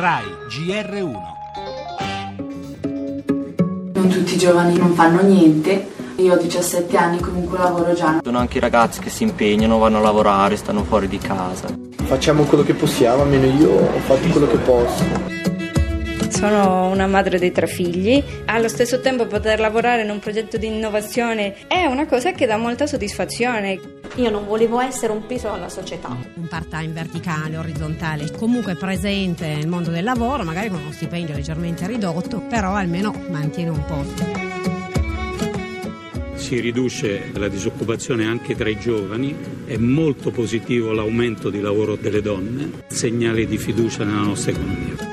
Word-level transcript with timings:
RAI 0.00 0.24
GR1 0.48 1.12
Non 3.92 4.08
tutti 4.08 4.34
i 4.34 4.38
giovani 4.38 4.78
non 4.78 4.94
fanno 4.94 5.20
niente. 5.20 5.90
Io 6.16 6.32
ho 6.32 6.36
17 6.38 6.96
anni, 6.96 7.20
comunque 7.20 7.58
lavoro 7.58 7.92
già. 7.92 8.20
Sono 8.24 8.38
anche 8.38 8.56
i 8.56 8.60
ragazzi 8.62 9.00
che 9.00 9.10
si 9.10 9.24
impegnano, 9.24 9.76
vanno 9.76 9.98
a 9.98 10.00
lavorare, 10.00 10.56
stanno 10.56 10.84
fuori 10.84 11.06
di 11.06 11.18
casa. 11.18 11.68
Facciamo 12.04 12.44
quello 12.44 12.64
che 12.64 12.72
possiamo, 12.72 13.24
almeno 13.24 13.44
io 13.44 13.72
ho 13.72 13.98
fatto 14.06 14.26
quello 14.28 14.46
che 14.46 14.56
posso. 14.56 15.49
Sono 16.30 16.88
una 16.88 17.06
madre 17.06 17.38
dei 17.38 17.52
tre 17.52 17.66
figli, 17.66 18.22
allo 18.46 18.68
stesso 18.68 19.00
tempo 19.00 19.26
poter 19.26 19.60
lavorare 19.60 20.02
in 20.02 20.10
un 20.10 20.20
progetto 20.20 20.56
di 20.56 20.68
innovazione 20.68 21.66
è 21.66 21.84
una 21.84 22.06
cosa 22.06 22.32
che 22.32 22.46
dà 22.46 22.56
molta 22.56 22.86
soddisfazione. 22.86 23.78
Io 24.14 24.30
non 24.30 24.46
volevo 24.46 24.80
essere 24.80 25.12
un 25.12 25.26
peso 25.26 25.52
alla 25.52 25.68
società. 25.68 26.16
Un 26.34 26.48
part-time 26.48 26.92
verticale, 26.92 27.58
orizzontale, 27.58 28.30
comunque 28.30 28.74
presente 28.74 29.48
nel 29.48 29.68
mondo 29.68 29.90
del 29.90 30.04
lavoro, 30.04 30.42
magari 30.44 30.70
con 30.70 30.80
uno 30.80 30.92
stipendio 30.92 31.34
leggermente 31.34 31.86
ridotto, 31.86 32.40
però 32.48 32.74
almeno 32.74 33.12
mantiene 33.28 33.70
un 33.70 33.84
posto. 33.84 34.48
Si 36.36 36.58
riduce 36.58 37.30
la 37.34 37.48
disoccupazione 37.48 38.24
anche 38.24 38.56
tra 38.56 38.68
i 38.70 38.78
giovani, 38.78 39.36
è 39.66 39.76
molto 39.76 40.30
positivo 40.30 40.92
l'aumento 40.92 41.50
di 41.50 41.60
lavoro 41.60 41.96
delle 41.96 42.22
donne, 42.22 42.70
segnale 42.86 43.46
di 43.46 43.58
fiducia 43.58 44.04
nella 44.04 44.22
nostra 44.22 44.52
economia. 44.52 45.09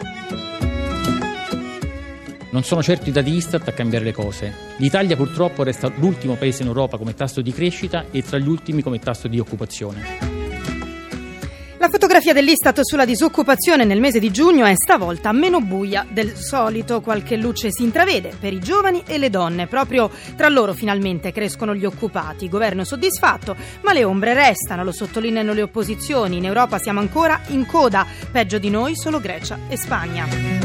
Non 2.50 2.64
sono 2.64 2.82
certo 2.82 3.10
i 3.10 3.12
dati 3.12 3.34
Istat 3.34 3.68
a 3.68 3.74
cambiare 3.74 4.06
le 4.06 4.14
cose. 4.14 4.54
L'Italia 4.78 5.16
purtroppo 5.16 5.64
resta 5.64 5.92
l'ultimo 5.98 6.36
paese 6.36 6.62
in 6.62 6.70
Europa 6.70 6.98
come 6.98 7.14
tasso 7.14 7.42
di 7.42 7.52
crescita 7.52 8.06
e 8.12 8.24
tra 8.24 8.38
gli 8.38 8.48
ultimi 8.48 8.82
come 8.82 9.00
tasso 9.00 9.28
di 9.28 9.38
occupazione. 9.38 10.36
La 11.80 11.90
fotografia 11.90 12.34
dell'Istat 12.34 12.82
sulla 12.82 13.06
disoccupazione 13.06 13.86
nel 13.86 14.00
mese 14.00 14.20
di 14.20 14.32
giugno 14.32 14.66
è 14.66 14.74
stavolta 14.76 15.32
meno 15.32 15.62
buia 15.62 16.06
del 16.10 16.36
solito. 16.36 17.02
Qualche 17.02 17.38
luce 17.38 17.70
si 17.72 17.84
intravede 17.84 18.34
per 18.40 18.52
i 18.52 18.60
giovani 18.60 19.04
e 19.06 19.18
le 19.18 19.30
donne. 19.30 19.68
Proprio 19.68 20.10
tra 20.36 20.50
loro 20.50 20.74
finalmente 20.74 21.32
crescono 21.32 21.76
gli 21.76 21.86
occupati. 21.86 22.50
Governo 22.50 22.84
soddisfatto, 22.84 23.56
ma 23.82 23.94
le 23.94 24.04
ombre 24.04 24.34
restano, 24.34 24.84
lo 24.84 24.92
sottolineano 24.92 25.54
le 25.54 25.62
opposizioni. 25.62 26.38
In 26.38 26.46
Europa 26.46 26.80
siamo 26.80 27.00
ancora 27.00 27.42
in 27.50 27.66
coda. 27.66 28.06
Peggio 28.32 28.58
di 28.58 28.70
noi 28.70 28.96
solo 28.96 29.20
Grecia 29.20 29.60
e 29.70 29.78
Spagna. 29.78 30.57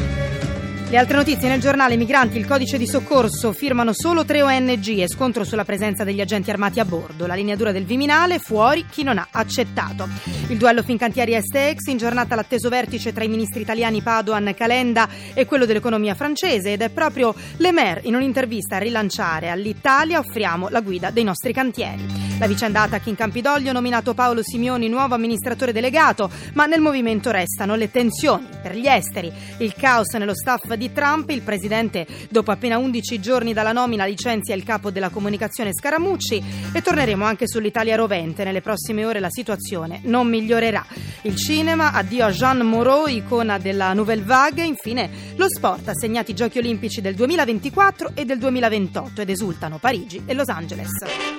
Le 0.93 0.99
altre 0.99 1.17
notizie 1.17 1.49
nel 1.49 1.59
giornale 1.59 1.97
Migranti, 1.97 2.37
il 2.37 2.47
codice 2.47 2.77
di 2.77 2.87
soccorso, 2.87 3.55
firmano 3.55 3.95
solo 3.95 4.27
tre 4.27 4.43
ONG 4.43 4.99
e 4.99 5.09
scontro 5.09 5.43
sulla 5.43 5.65
presenza 5.65 6.05
degli 6.05 6.21
agenti 6.21 6.51
armati 6.51 6.81
a 6.81 6.85
bordo. 6.85 7.27
La 7.27 7.33
linea 7.33 7.57
dura 7.57 7.73
del 7.73 7.87
Viminale, 7.87 8.39
fuori 8.39 8.85
chi 8.91 9.03
non 9.03 9.17
ha 9.17 9.29
accettato. 9.31 10.07
Il 10.49 10.59
duello 10.59 10.83
Fincantieri 10.83 11.33
Est-Ex, 11.33 11.87
in 11.87 11.97
giornata 11.97 12.35
l'atteso 12.35 12.69
vertice 12.69 13.15
tra 13.15 13.25
i 13.25 13.29
ministri 13.29 13.63
italiani 13.63 14.03
Padoan, 14.03 14.53
Calenda 14.55 15.09
e 15.33 15.47
quello 15.47 15.65
dell'economia 15.65 16.15
francese 16.15 16.73
ed 16.73 16.83
è 16.83 16.91
proprio 16.91 17.35
Le 17.57 17.73
Maire 17.73 18.03
in 18.05 18.15
un'intervista 18.15 18.77
a 18.77 18.81
rilanciare 18.81 19.49
all'Italia 19.49 20.19
offriamo 20.19 20.69
la 20.69 20.83
guida 20.83 21.09
dei 21.09 21.25
nostri 21.25 21.55
cantieri. 21.55 22.33
La 22.39 22.49
vicenda 22.49 22.83
Attacchi 22.83 23.09
in 23.09 23.15
Campidoglio, 23.15 23.73
nominato 23.73 24.15
Paolo 24.15 24.43
Simioni 24.43 24.89
nuovo 24.89 25.15
amministratore 25.15 25.73
delegato, 25.73 26.29
ma 26.55 26.67
nel 26.67 26.81
movimento 26.81 27.31
restano 27.31 27.77
le 27.77 27.91
tensioni 27.91 28.47
per 28.61 28.75
gli 28.75 28.89
esteri, 28.89 29.33
il 29.59 29.73
caos 29.75 30.13
nello 30.15 30.35
staff 30.35 30.75
di 30.75 30.82
Trump, 30.91 31.31
il 31.31 31.43
presidente 31.43 32.07
dopo 32.31 32.51
appena 32.51 32.79
11 32.79 33.21
giorni 33.21 33.53
dalla 33.53 33.73
nomina 33.73 34.07
licenzia 34.07 34.55
il 34.55 34.65
capo 34.65 34.91
della 34.91 35.11
comunicazione 35.11 35.75
Scaramucci 35.75 36.43
e 36.73 36.81
torneremo 36.83 37.25
anche 37.25 37.47
sull'Italia 37.47 37.95
rovente. 37.95 38.43
Nelle 38.43 38.63
prossime 38.63 39.05
ore 39.05 39.21
la 39.21 39.31
situazione 39.31 40.01
non 40.05 40.27
migliorerà. 40.29 40.85
Il 41.23 41.37
cinema, 41.37 41.93
addio 41.93 42.25
a 42.25 42.31
Jean 42.31 42.59
Moreau, 42.61 43.07
icona 43.07 43.59
della 43.59 43.93
Nouvelle 43.93 44.25
Vague. 44.25 44.65
Infine 44.65 45.11
lo 45.37 45.47
sport 45.49 45.89
ha 45.89 45.95
segnato 45.95 46.31
i 46.31 46.35
Giochi 46.35 46.59
Olimpici 46.59 47.01
del 47.01 47.15
2024 47.15 48.13
e 48.15 48.25
del 48.25 48.39
2028 48.39 49.21
ed 49.21 49.31
esultano 49.31 49.79
Parigi 49.79 50.23
e 50.25 50.35
Los 50.35 50.49
Angeles. 50.49 51.32